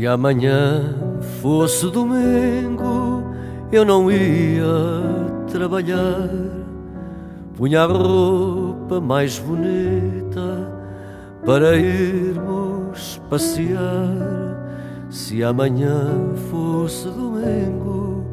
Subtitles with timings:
[0.00, 0.94] Se amanhã
[1.40, 3.22] fosse domingo,
[3.72, 4.64] eu não ia
[5.50, 6.28] trabalhar.
[7.56, 10.72] Punha a roupa mais bonita
[11.44, 12.79] para irmos
[13.30, 14.58] passear.
[15.08, 18.24] Se amanhã fosse domingo,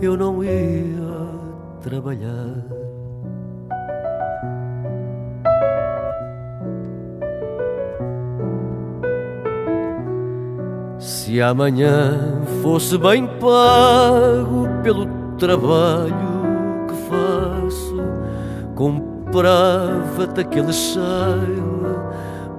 [0.00, 1.28] eu não ia
[1.82, 2.64] trabalhar.
[10.98, 15.06] Se amanhã fosse bem pago pelo
[15.36, 17.96] trabalho que faço,
[18.74, 22.10] comprava-te aquele cheiro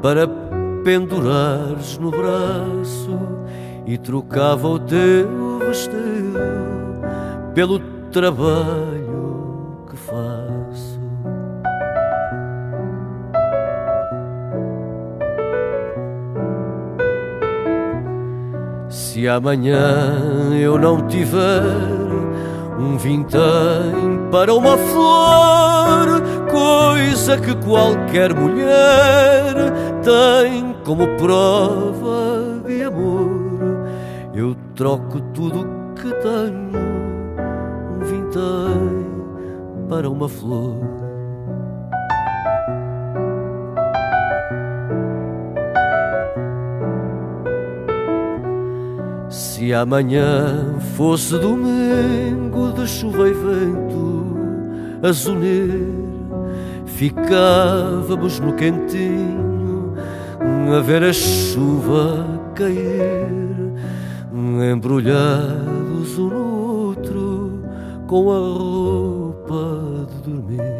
[0.02, 0.49] para
[0.84, 3.20] pendurares no braço
[3.86, 6.40] e trocava o teu vestido
[7.54, 7.80] pelo
[8.12, 11.00] trabalho que faço.
[18.90, 21.64] Se amanhã eu não tiver
[22.80, 33.88] um vintém para uma flor, coisa que qualquer mulher tem como prova de amor,
[34.34, 36.72] eu troco tudo que tenho,
[37.96, 39.10] um vintém
[39.90, 40.78] para uma flor.
[49.30, 54.38] Se amanhã fosse domingo de chuva e vento
[55.04, 55.88] a unir,
[56.86, 59.49] ficávamos no quentinho
[60.76, 63.28] a ver a chuva cair,
[64.72, 67.64] embrulhados um no outro
[68.08, 70.80] com a roupa de dormir.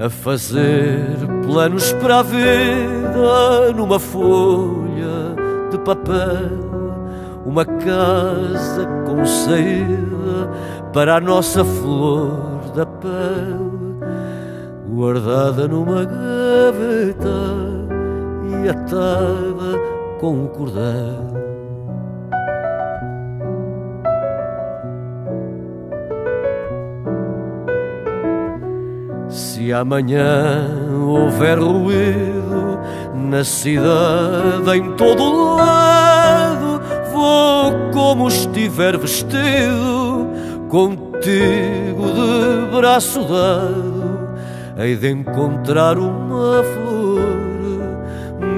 [0.00, 0.98] a fazer
[1.44, 5.36] planos para a vida numa folha
[5.70, 6.89] de papel,
[7.44, 10.50] uma casa com saída
[10.92, 13.98] para a nossa flor da pele,
[14.88, 17.28] guardada numa gaveta
[18.48, 19.78] e atada
[20.18, 21.30] com um cordel.
[29.28, 30.68] Se amanhã
[31.06, 32.80] houver ruído
[33.14, 35.99] na cidade, em todo lado,
[37.92, 40.28] como estiver vestido,
[40.68, 44.30] contigo de braço dado,
[44.78, 47.20] hei de encontrar uma flor,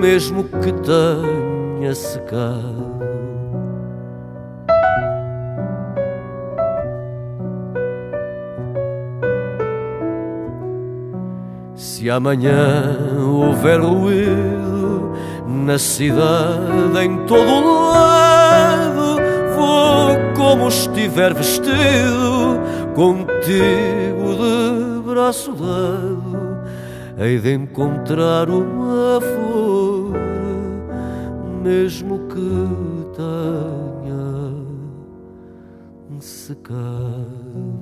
[0.00, 2.92] mesmo que tenha secado.
[11.74, 15.12] Se amanhã houver ruído
[15.46, 18.21] na cidade, em todo lado, vou como
[21.12, 22.58] estiver vestido,
[22.94, 26.58] contigo de braço dado,
[27.18, 30.14] hei de encontrar uma flor,
[31.62, 34.54] mesmo que tenha
[36.18, 37.81] secado.